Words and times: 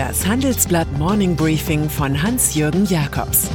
Das 0.00 0.26
Handelsblatt 0.26 0.90
Morning 0.96 1.36
Briefing 1.36 1.90
von 1.90 2.22
Hans-Jürgen 2.22 2.86
Jakobs 2.86 3.50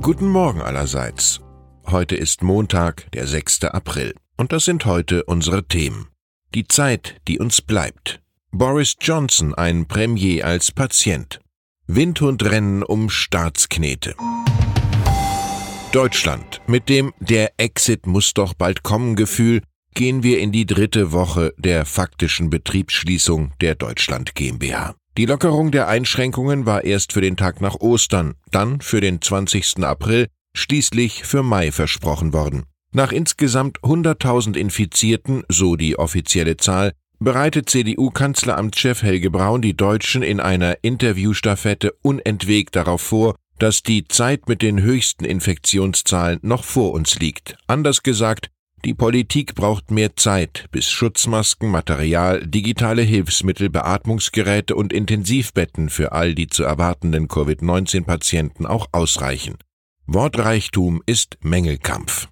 Guten 0.00 0.28
Morgen 0.28 0.62
allerseits. 0.62 1.40
Heute 1.86 2.14
ist 2.14 2.44
Montag, 2.44 3.10
der 3.10 3.26
6. 3.26 3.64
April. 3.64 4.14
Und 4.36 4.52
das 4.52 4.66
sind 4.66 4.84
heute 4.84 5.24
unsere 5.24 5.66
Themen. 5.66 6.06
Die 6.54 6.68
Zeit, 6.68 7.16
die 7.26 7.40
uns 7.40 7.60
bleibt. 7.60 8.20
Boris 8.52 8.94
Johnson, 9.00 9.52
ein 9.52 9.88
Premier 9.88 10.46
als 10.46 10.70
Patient. 10.70 11.40
Windhundrennen 11.88 12.84
um 12.84 13.10
Staatsknete. 13.10 14.14
Deutschland. 15.94 16.60
Mit 16.66 16.88
dem 16.88 17.12
Der 17.20 17.52
Exit 17.56 18.08
muss 18.08 18.34
doch 18.34 18.54
bald 18.54 18.82
kommen 18.82 19.14
Gefühl 19.14 19.62
gehen 19.94 20.24
wir 20.24 20.40
in 20.40 20.50
die 20.50 20.66
dritte 20.66 21.12
Woche 21.12 21.54
der 21.56 21.84
faktischen 21.84 22.50
Betriebsschließung 22.50 23.52
der 23.60 23.76
Deutschland 23.76 24.34
GmbH. 24.34 24.96
Die 25.16 25.26
Lockerung 25.26 25.70
der 25.70 25.86
Einschränkungen 25.86 26.66
war 26.66 26.82
erst 26.82 27.12
für 27.12 27.20
den 27.20 27.36
Tag 27.36 27.60
nach 27.60 27.76
Ostern, 27.76 28.34
dann 28.50 28.80
für 28.80 29.00
den 29.00 29.22
20. 29.22 29.84
April, 29.84 30.26
schließlich 30.56 31.22
für 31.22 31.44
Mai 31.44 31.70
versprochen 31.70 32.32
worden. 32.32 32.64
Nach 32.90 33.12
insgesamt 33.12 33.78
100.000 33.82 34.56
Infizierten, 34.56 35.44
so 35.48 35.76
die 35.76 35.96
offizielle 35.96 36.56
Zahl, 36.56 36.90
bereitet 37.20 37.70
CDU-Kanzleramtschef 37.70 39.04
Helge 39.04 39.30
Braun 39.30 39.62
die 39.62 39.76
Deutschen 39.76 40.24
in 40.24 40.40
einer 40.40 40.78
Interviewstaffette 40.82 41.94
unentwegt 42.02 42.74
darauf 42.74 43.00
vor, 43.00 43.36
dass 43.64 43.82
die 43.82 44.06
Zeit 44.06 44.46
mit 44.46 44.60
den 44.60 44.82
höchsten 44.82 45.24
Infektionszahlen 45.24 46.38
noch 46.42 46.64
vor 46.64 46.92
uns 46.92 47.18
liegt. 47.18 47.56
Anders 47.66 48.02
gesagt, 48.02 48.50
die 48.84 48.92
Politik 48.92 49.54
braucht 49.54 49.90
mehr 49.90 50.16
Zeit, 50.16 50.66
bis 50.70 50.90
Schutzmasken, 50.90 51.70
Material, 51.70 52.46
digitale 52.46 53.00
Hilfsmittel, 53.00 53.70
Beatmungsgeräte 53.70 54.76
und 54.76 54.92
Intensivbetten 54.92 55.88
für 55.88 56.12
all 56.12 56.34
die 56.34 56.48
zu 56.48 56.62
erwartenden 56.62 57.26
Covid-19-Patienten 57.26 58.66
auch 58.66 58.88
ausreichen. 58.92 59.56
Wortreichtum 60.06 61.02
ist 61.06 61.38
Mängelkampf. 61.40 62.28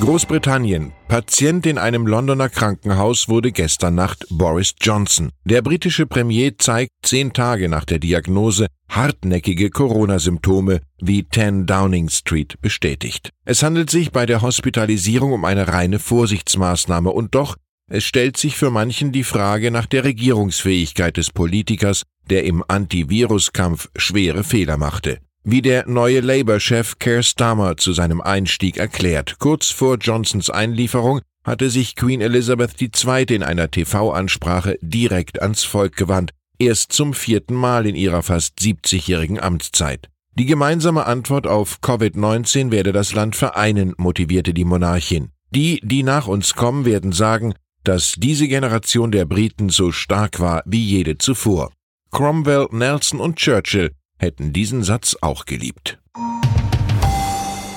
Großbritannien. 0.00 0.92
Patient 1.08 1.64
in 1.66 1.78
einem 1.78 2.06
Londoner 2.06 2.48
Krankenhaus 2.48 3.28
wurde 3.28 3.52
gestern 3.52 3.94
Nacht 3.94 4.26
Boris 4.28 4.74
Johnson. 4.80 5.30
Der 5.44 5.62
britische 5.62 6.06
Premier 6.06 6.58
zeigt 6.58 6.90
zehn 7.02 7.32
Tage 7.32 7.68
nach 7.68 7.84
der 7.84 8.00
Diagnose 8.00 8.66
hartnäckige 8.88 9.70
Corona-Symptome, 9.70 10.80
wie 11.00 11.26
10 11.28 11.66
Downing 11.66 12.08
Street 12.08 12.60
bestätigt. 12.60 13.30
Es 13.44 13.62
handelt 13.62 13.88
sich 13.88 14.10
bei 14.10 14.26
der 14.26 14.42
Hospitalisierung 14.42 15.32
um 15.32 15.44
eine 15.44 15.68
reine 15.68 15.98
Vorsichtsmaßnahme 15.98 17.10
und 17.10 17.34
doch, 17.34 17.56
es 17.88 18.04
stellt 18.04 18.36
sich 18.36 18.56
für 18.56 18.70
manchen 18.70 19.12
die 19.12 19.24
Frage 19.24 19.70
nach 19.70 19.86
der 19.86 20.04
Regierungsfähigkeit 20.04 21.16
des 21.16 21.30
Politikers, 21.30 22.02
der 22.28 22.44
im 22.44 22.64
Antiviruskampf 22.66 23.88
schwere 23.96 24.42
Fehler 24.42 24.76
machte 24.76 25.18
wie 25.44 25.60
der 25.60 25.86
neue 25.86 26.20
Labour-Chef 26.20 26.98
Keir 26.98 27.22
Starmer 27.22 27.76
zu 27.76 27.92
seinem 27.92 28.22
Einstieg 28.22 28.78
erklärt. 28.78 29.36
Kurz 29.38 29.68
vor 29.68 29.98
Johnsons 30.00 30.48
Einlieferung 30.48 31.20
hatte 31.44 31.68
sich 31.68 31.94
Queen 31.94 32.22
Elizabeth 32.22 32.80
II. 32.80 33.24
in 33.28 33.42
einer 33.42 33.70
TV-Ansprache 33.70 34.78
direkt 34.80 35.42
ans 35.42 35.62
Volk 35.62 35.96
gewandt, 35.96 36.32
erst 36.58 36.92
zum 36.92 37.12
vierten 37.12 37.54
Mal 37.54 37.86
in 37.86 37.94
ihrer 37.94 38.22
fast 38.22 38.58
70-jährigen 38.58 39.38
Amtszeit. 39.38 40.08
Die 40.36 40.46
gemeinsame 40.46 41.04
Antwort 41.04 41.46
auf 41.46 41.80
Covid-19 41.82 42.70
werde 42.70 42.92
das 42.92 43.14
Land 43.14 43.36
vereinen, 43.36 43.94
motivierte 43.98 44.54
die 44.54 44.64
Monarchin. 44.64 45.30
Die, 45.50 45.78
die 45.84 46.02
nach 46.02 46.26
uns 46.26 46.54
kommen, 46.54 46.86
werden 46.86 47.12
sagen, 47.12 47.54
dass 47.84 48.14
diese 48.16 48.48
Generation 48.48 49.12
der 49.12 49.26
Briten 49.26 49.68
so 49.68 49.92
stark 49.92 50.40
war 50.40 50.62
wie 50.64 50.82
jede 50.82 51.18
zuvor. 51.18 51.70
Cromwell, 52.10 52.68
Nelson 52.72 53.20
und 53.20 53.36
Churchill 53.36 53.90
hätten 54.18 54.52
diesen 54.52 54.82
Satz 54.82 55.16
auch 55.20 55.44
geliebt. 55.44 55.98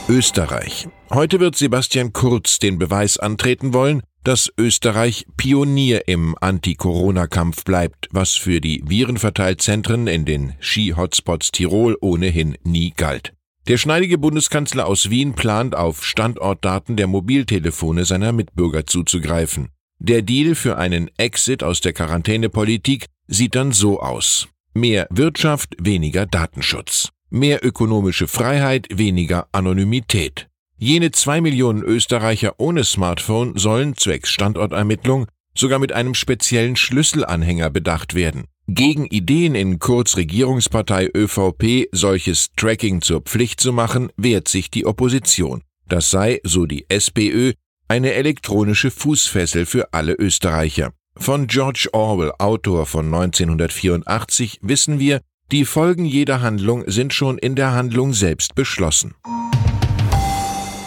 Österreich. 0.09 0.87
Heute 1.09 1.39
wird 1.39 1.57
Sebastian 1.57 2.13
Kurz 2.13 2.59
den 2.59 2.77
Beweis 2.79 3.17
antreten 3.17 3.73
wollen, 3.73 4.01
dass 4.23 4.51
Österreich 4.57 5.25
Pionier 5.37 6.07
im 6.07 6.35
Anti-Corona-Kampf 6.39 7.63
bleibt, 7.63 8.07
was 8.11 8.33
für 8.33 8.61
die 8.61 8.83
Virenverteilzentren 8.85 10.07
in 10.07 10.25
den 10.25 10.53
Ski-Hotspots 10.59 11.51
Tirol 11.51 11.97
ohnehin 12.01 12.57
nie 12.63 12.91
galt. 12.91 13.33
Der 13.67 13.77
schneidige 13.77 14.17
Bundeskanzler 14.17 14.85
aus 14.85 15.09
Wien 15.09 15.33
plant 15.33 15.75
auf 15.75 16.05
Standortdaten 16.05 16.95
der 16.95 17.07
Mobiltelefone 17.07 18.05
seiner 18.05 18.31
Mitbürger 18.31 18.85
zuzugreifen. 18.85 19.69
Der 19.99 20.21
Deal 20.21 20.55
für 20.55 20.77
einen 20.77 21.09
Exit 21.17 21.63
aus 21.63 21.81
der 21.81 21.91
Quarantänepolitik 21.91 23.07
sieht 23.27 23.55
dann 23.55 23.73
so 23.73 23.99
aus. 23.99 24.47
Mehr 24.77 25.07
Wirtschaft, 25.09 25.75
weniger 25.79 26.27
Datenschutz. 26.27 27.09
Mehr 27.31 27.65
ökonomische 27.65 28.27
Freiheit, 28.27 28.85
weniger 28.93 29.47
Anonymität. 29.51 30.49
Jene 30.77 31.09
zwei 31.09 31.41
Millionen 31.41 31.81
Österreicher 31.81 32.59
ohne 32.59 32.83
Smartphone 32.83 33.57
sollen 33.57 33.97
zwecks 33.97 34.29
Standortermittlung 34.29 35.25
sogar 35.55 35.79
mit 35.79 35.93
einem 35.93 36.13
speziellen 36.13 36.75
Schlüsselanhänger 36.75 37.71
bedacht 37.71 38.13
werden. 38.13 38.43
Gegen 38.67 39.07
Ideen 39.07 39.55
in 39.55 39.79
Kurz 39.79 40.15
Regierungspartei 40.15 41.09
ÖVP, 41.11 41.87
solches 41.91 42.49
Tracking 42.55 43.01
zur 43.01 43.21
Pflicht 43.21 43.59
zu 43.59 43.73
machen, 43.73 44.11
wehrt 44.15 44.47
sich 44.47 44.69
die 44.69 44.85
Opposition. 44.85 45.63
Das 45.87 46.11
sei, 46.11 46.39
so 46.43 46.67
die 46.67 46.85
SPÖ, 46.87 47.53
eine 47.87 48.13
elektronische 48.13 48.91
Fußfessel 48.91 49.65
für 49.65 49.91
alle 49.91 50.13
Österreicher. 50.13 50.91
Von 51.19 51.47
George 51.47 51.89
Orwell, 51.93 52.31
Autor 52.39 52.85
von 52.85 53.05
1984, 53.13 54.59
wissen 54.61 54.99
wir, 54.99 55.21
die 55.51 55.65
Folgen 55.65 56.05
jeder 56.05 56.41
Handlung 56.41 56.83
sind 56.87 57.13
schon 57.13 57.37
in 57.37 57.55
der 57.55 57.73
Handlung 57.73 58.13
selbst 58.13 58.55
beschlossen. 58.55 59.15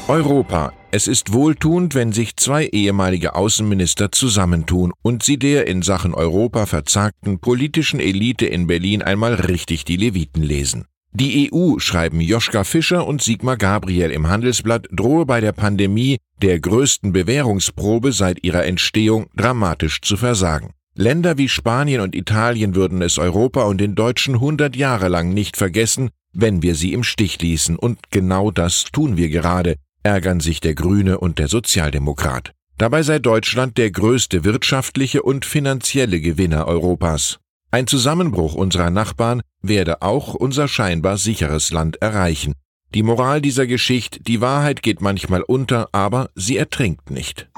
Europa. 0.09 0.73
Es 0.93 1.07
ist 1.07 1.33
wohltuend, 1.33 1.95
wenn 1.95 2.13
sich 2.13 2.37
zwei 2.37 2.67
ehemalige 2.67 3.37
Außenminister 3.37 4.11
zusammentun 4.11 4.93
und 5.03 5.23
sie 5.23 5.39
der 5.39 5.69
in 5.69 5.83
Sachen 5.83 6.15
Europa 6.15 6.67
verzagten 6.67 7.39
politischen 7.39 8.01
Elite 8.01 8.47
in 8.47 8.67
Berlin 8.67 9.03
einmal 9.03 9.35
richtig 9.35 9.85
die 9.85 9.97
Leviten 9.97 10.43
lesen. 10.43 10.87
Die 11.13 11.51
EU, 11.53 11.79
schreiben 11.79 12.21
Joschka 12.21 12.63
Fischer 12.63 13.05
und 13.07 13.21
Sigmar 13.21 13.57
Gabriel 13.57 14.11
im 14.13 14.29
Handelsblatt, 14.29 14.87
drohe 14.93 15.27
bei 15.27 15.41
der 15.41 15.51
Pandemie, 15.53 16.19
der 16.41 16.61
größten 16.61 17.13
Bewährungsprobe 17.13 18.13
seit 18.13 18.45
ihrer 18.45 18.65
Entstehung, 18.65 19.27
dramatisch 19.37 20.01
zu 20.03 20.17
versagen. 20.17 20.71
Länder 20.95 21.37
wie 21.37 21.49
Spanien 21.49 22.01
und 22.01 22.15
Italien 22.15 22.77
würden 22.77 23.03
es 23.03 23.19
Europa 23.19 23.65
und 23.65 23.79
den 23.79 23.97
Deutschen 23.97 24.39
hundert 24.39 24.77
Jahre 24.77 25.09
lang 25.09 25.35
nicht 25.35 25.57
vergessen, 25.57 26.11
wenn 26.33 26.63
wir 26.63 26.77
sie 26.77 26.93
im 26.93 27.03
Stich 27.03 27.41
ließen, 27.43 27.77
und 27.77 27.99
genau 28.11 28.53
das 28.53 28.85
tun 28.93 29.17
wir 29.17 29.31
gerade, 29.31 29.75
ärgern 30.05 30.39
sich 30.39 30.61
der 30.61 30.75
Grüne 30.75 31.19
und 31.19 31.41
der 31.41 31.49
Sozialdemokrat. 31.49 32.53
Dabei 32.79 33.03
sei 33.03 33.19
Deutschland 33.19 33.79
der 33.79 33.91
größte 33.91 34.45
wirtschaftliche 34.45 35.23
und 35.23 35.45
finanzielle 35.45 36.21
Gewinner 36.21 36.67
Europas. 36.67 37.41
Ein 37.73 37.87
Zusammenbruch 37.87 38.55
unserer 38.55 38.91
Nachbarn 38.91 39.43
werde 39.63 40.03
auch 40.03 40.35
unser 40.35 40.67
scheinbar 40.67 41.17
sicheres 41.19 41.71
Land 41.71 42.03
erreichen. 42.03 42.55
Die 42.95 43.05
Moral 43.05 43.41
dieser 43.41 43.69
Geschichte, 43.69 44.21
die 44.21 44.41
Wahrheit 44.41 44.83
geht 44.83 45.01
manchmal 45.01 45.43
unter, 45.43 45.89
aber 45.93 46.31
sie 46.35 46.57
ertrinkt 46.57 47.11
nicht. 47.11 47.49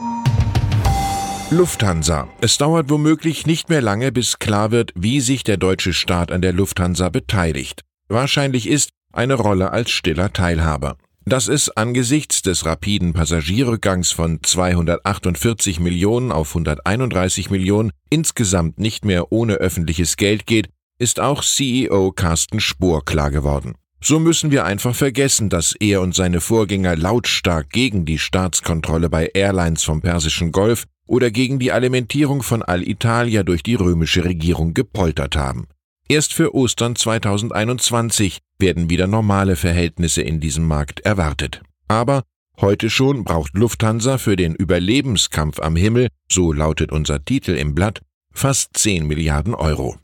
Lufthansa. 1.50 2.28
Es 2.42 2.58
dauert 2.58 2.90
womöglich 2.90 3.46
nicht 3.46 3.70
mehr 3.70 3.80
lange, 3.80 4.12
bis 4.12 4.38
klar 4.38 4.70
wird, 4.70 4.92
wie 4.94 5.20
sich 5.20 5.44
der 5.44 5.56
deutsche 5.56 5.94
Staat 5.94 6.30
an 6.30 6.42
der 6.42 6.52
Lufthansa 6.52 7.08
beteiligt. 7.08 7.80
Wahrscheinlich 8.08 8.68
ist 8.68 8.90
eine 9.12 9.34
Rolle 9.34 9.70
als 9.70 9.90
stiller 9.90 10.32
Teilhaber 10.32 10.96
dass 11.24 11.48
es 11.48 11.70
angesichts 11.70 12.42
des 12.42 12.66
rapiden 12.66 13.12
Passagierrückgangs 13.12 14.12
von 14.12 14.42
248 14.42 15.80
Millionen 15.80 16.32
auf 16.32 16.50
131 16.50 17.50
Millionen 17.50 17.92
insgesamt 18.10 18.78
nicht 18.78 19.04
mehr 19.04 19.32
ohne 19.32 19.54
öffentliches 19.54 20.16
Geld 20.16 20.46
geht, 20.46 20.68
ist 20.98 21.20
auch 21.20 21.42
CEO 21.42 22.12
Carsten 22.12 22.60
Spohr 22.60 23.04
klar 23.04 23.30
geworden. 23.30 23.74
So 24.04 24.18
müssen 24.18 24.50
wir 24.50 24.64
einfach 24.64 24.96
vergessen, 24.96 25.48
dass 25.48 25.76
er 25.78 26.00
und 26.00 26.14
seine 26.14 26.40
Vorgänger 26.40 26.96
lautstark 26.96 27.70
gegen 27.70 28.04
die 28.04 28.18
Staatskontrolle 28.18 29.08
bei 29.08 29.30
Airlines 29.32 29.84
vom 29.84 30.00
Persischen 30.00 30.50
Golf 30.50 30.86
oder 31.06 31.30
gegen 31.30 31.60
die 31.60 31.70
Alimentierung 31.70 32.42
von 32.42 32.62
Alitalia 32.62 33.44
durch 33.44 33.62
die 33.62 33.76
römische 33.76 34.24
Regierung 34.24 34.74
gepoltert 34.74 35.36
haben. 35.36 35.68
Erst 36.08 36.34
für 36.34 36.54
Ostern 36.54 36.96
2021 36.96 38.38
werden 38.62 38.88
wieder 38.88 39.06
normale 39.06 39.56
Verhältnisse 39.56 40.22
in 40.22 40.40
diesem 40.40 40.66
Markt 40.66 41.00
erwartet. 41.00 41.60
Aber 41.88 42.22
heute 42.58 42.88
schon 42.88 43.24
braucht 43.24 43.52
Lufthansa 43.52 44.16
für 44.16 44.36
den 44.36 44.54
Überlebenskampf 44.54 45.60
am 45.60 45.76
Himmel, 45.76 46.08
so 46.30 46.54
lautet 46.54 46.90
unser 46.90 47.22
Titel 47.22 47.50
im 47.50 47.74
Blatt, 47.74 48.00
fast 48.32 48.70
10 48.78 49.06
Milliarden 49.06 49.54
Euro. 49.54 49.96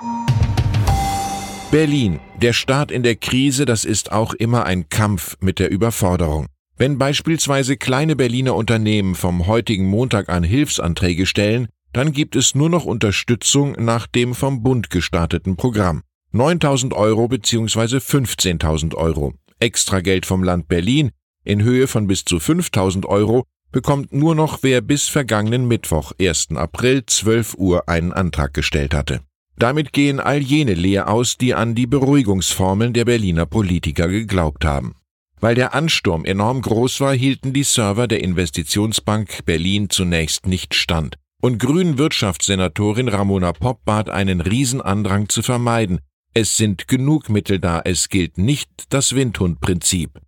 Berlin. 1.71 2.21
Der 2.43 2.53
Staat 2.53 2.91
in 2.91 3.03
der 3.03 3.17
Krise, 3.17 3.65
das 3.65 3.85
ist 3.85 4.13
auch 4.13 4.35
immer 4.35 4.65
ein 4.65 4.89
Kampf 4.89 5.37
mit 5.41 5.59
der 5.59 5.71
Überforderung. 5.71 6.47
Wenn 6.77 6.99
beispielsweise 6.99 7.77
kleine 7.77 8.17
Berliner 8.17 8.55
Unternehmen 8.55 9.15
vom 9.15 9.47
heutigen 9.47 9.87
Montag 9.87 10.29
an 10.29 10.45
Hilfsanträge 10.45 11.27
stellen, 11.27 11.69
dann 11.93 12.13
gibt 12.13 12.37
es 12.37 12.55
nur 12.55 12.71
noch 12.71 12.85
Unterstützung 12.85 13.73
nach 13.73 14.07
dem 14.07 14.35
vom 14.35 14.63
Bund 14.63 14.91
gestarteten 14.91 15.57
Programm. 15.57 16.03
9000 16.33 16.93
Euro 16.95 17.29
bzw. 17.29 17.97
15.000 17.97 18.95
Euro. 18.95 19.35
Extra 19.59 20.01
Geld 20.01 20.27
vom 20.27 20.45
Land 20.45 20.69
Berlin 20.69 21.11
in 21.45 21.63
Höhe 21.63 21.87
von 21.87 22.07
bis 22.07 22.25
zu 22.25 22.39
5000 22.39 23.07
Euro 23.07 23.45
bekommt 23.73 24.13
nur 24.13 24.35
noch 24.35 24.59
wer 24.63 24.83
bis 24.83 25.09
vergangenen 25.09 25.67
Mittwoch, 25.67 26.13
1. 26.21 26.49
April, 26.57 27.05
12 27.07 27.55
Uhr 27.55 27.89
einen 27.89 28.13
Antrag 28.13 28.53
gestellt 28.53 28.95
hatte. 28.95 29.21
Damit 29.57 29.93
gehen 29.93 30.21
all 30.21 30.39
jene 30.39 30.75
leer 30.75 31.09
aus, 31.09 31.37
die 31.37 31.55
an 31.55 31.75
die 31.75 31.87
Beruhigungsformeln 31.87 32.93
der 32.93 33.07
Berliner 33.07 33.47
Politiker 33.47 34.09
geglaubt 34.09 34.65
haben. 34.65 34.95
Weil 35.41 35.55
der 35.55 35.75
Ansturm 35.75 36.25
enorm 36.25 36.63
groß 36.63 37.01
war, 37.01 37.15
hielten 37.15 37.53
die 37.53 37.65
Server 37.65 38.07
der 38.07 38.23
Investitionsbank 38.23 39.45
Berlin 39.47 39.89
zunächst 39.89 40.47
nicht 40.47 40.75
stand. 40.75 41.17
Und 41.41 41.59
grünen 41.59 41.99
Wirtschaftssenatorin 41.99 43.09
Ramona 43.09 43.53
Popp 43.53 43.85
bat 43.85 44.11
einen 44.11 44.41
Riesenandrang 44.41 45.29
zu 45.29 45.43
vermeiden. 45.43 46.01
Es 46.41 46.57
sind 46.57 46.87
genug 46.87 47.31
Mittel 47.31 47.59
da, 47.59 47.83
es 47.85 48.09
gilt 48.09 48.39
nicht 48.39 48.71
das 48.91 49.17
Windhundprinzip. 49.17 50.21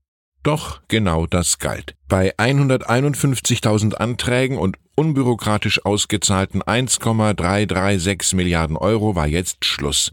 Doch 0.43 0.81
genau 0.89 1.29
das 1.29 1.61
galt. 1.61 1.95
Bei 2.09 2.35
151.000 2.37 3.95
Anträgen 3.95 4.59
und 4.59 4.77
unbürokratisch 4.97 5.85
ausgezahlten 5.85 6.63
1,336 6.63 8.35
Milliarden 8.35 8.77
Euro 8.77 9.15
war 9.15 9.29
jetzt 9.29 9.65
Schluss. 9.65 10.11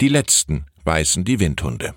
Die 0.00 0.08
letzten 0.08 0.66
beißen 0.84 1.24
die 1.24 1.38
Windhunde. 1.38 1.94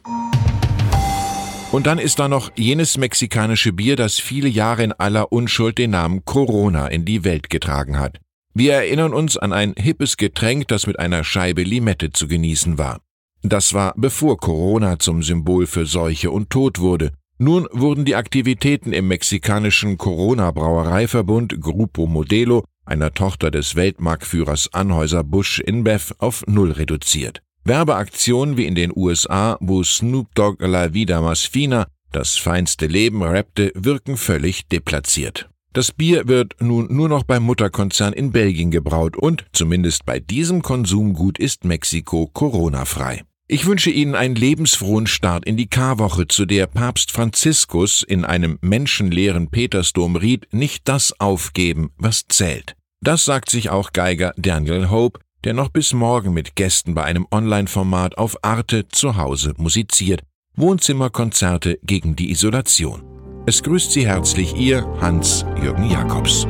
Und 1.72 1.88
dann 1.88 1.98
ist 1.98 2.20
da 2.20 2.28
noch 2.28 2.52
jenes 2.56 3.00
mexikanische 3.00 3.74
Bier, 3.74 3.96
das 3.96 4.20
viele 4.20 4.48
Jahre 4.48 4.84
in 4.84 4.92
aller 4.92 5.32
Unschuld 5.32 5.80
den 5.80 5.90
Namen 5.90 6.24
Corona 6.24 6.86
in 6.86 7.04
die 7.04 7.24
Welt 7.24 7.50
getragen 7.50 7.98
hat. 7.98 8.20
Wir 8.54 8.74
erinnern 8.74 9.16
uns 9.16 9.38
an 9.38 9.54
ein 9.54 9.74
hippes 9.76 10.18
Getränk, 10.18 10.68
das 10.68 10.86
mit 10.86 11.00
einer 11.00 11.24
Scheibe 11.24 11.64
Limette 11.64 12.12
zu 12.12 12.28
genießen 12.28 12.78
war. 12.78 13.00
Das 13.42 13.74
war 13.74 13.94
bevor 13.96 14.38
Corona 14.38 15.00
zum 15.00 15.24
Symbol 15.24 15.66
für 15.66 15.86
Seuche 15.86 16.32
und 16.32 16.50
Tod 16.50 16.80
wurde. 16.80 17.12
Nun 17.38 17.68
wurden 17.72 18.04
die 18.04 18.16
Aktivitäten 18.16 18.92
im 18.92 19.08
mexikanischen 19.08 19.98
Corona-Brauereiverbund 19.98 21.62
Grupo 21.62 22.06
Modelo, 22.06 22.66
einer 22.86 23.14
Tochter 23.14 23.50
des 23.50 23.76
Weltmarktführers 23.76 24.74
Anhäuser-Busch 24.74 25.60
InBev, 25.60 26.14
auf 26.18 26.44
Null 26.48 26.72
reduziert. 26.72 27.42
Werbeaktionen 27.64 28.58
wie 28.58 28.66
in 28.66 28.76
den 28.76 28.92
USA, 28.94 29.58
wo 29.62 29.84
Snoop 29.84 30.36
Dogg 30.36 30.66
La 30.66 30.94
Vida 30.94 31.22
Mas 31.22 31.46
Fina 31.46 31.88
das 32.12 32.38
feinste 32.38 32.88
Leben 32.88 33.22
rappte, 33.24 33.72
wirken 33.76 34.18
völlig 34.18 34.68
deplatziert. 34.68 35.50
Das 35.72 35.92
Bier 35.92 36.28
wird 36.28 36.56
nun 36.60 36.88
nur 36.90 37.10
noch 37.10 37.24
beim 37.24 37.44
Mutterkonzern 37.44 38.14
in 38.14 38.32
Belgien 38.32 38.72
gebraut 38.72 39.16
und 39.16 39.46
zumindest 39.54 40.04
bei 40.06 40.20
diesem 40.20 40.64
Konsumgut 40.64 41.38
ist 41.38 41.64
Mexiko 41.64 42.28
Corona-frei. 42.34 43.22
Ich 43.48 43.66
wünsche 43.66 43.90
Ihnen 43.92 44.16
einen 44.16 44.36
lebensfrohen 44.36 45.08
Start 45.08 45.46
in 45.46 45.58
die 45.58 45.68
Karwoche, 45.68 46.28
zu 46.28 46.46
der 46.46 46.68
Papst 46.68 47.12
Franziskus 47.12 48.04
in 48.04 48.26
einem 48.26 48.58
menschenleeren 48.62 49.50
Petersdom 49.50 50.16
riet, 50.16 50.48
nicht 50.52 50.88
das 50.88 51.20
aufgeben, 51.20 51.92
was 51.98 52.26
zählt. 52.28 52.76
Das 53.02 53.26
sagt 53.26 53.50
sich 53.50 53.70
auch 53.70 53.94
Geiger 53.94 54.34
Daniel 54.38 54.90
Hope, 54.90 55.20
der 55.44 55.54
noch 55.54 55.70
bis 55.70 55.94
morgen 55.94 56.34
mit 56.34 56.56
Gästen 56.56 56.94
bei 56.96 57.04
einem 57.04 57.26
Online-Format 57.32 58.18
auf 58.18 58.44
Arte 58.44 58.88
zu 58.88 59.18
Hause 59.18 59.54
musiziert. 59.58 60.22
Wohnzimmerkonzerte 60.56 61.80
gegen 61.84 62.16
die 62.16 62.32
Isolation. 62.32 63.19
Es 63.50 63.64
grüßt 63.64 63.94
Sie 63.94 64.08
herzlich 64.08 64.56
Ihr 64.56 64.86
Hans-Jürgen 65.02 65.90
Jakobs. 65.90 66.46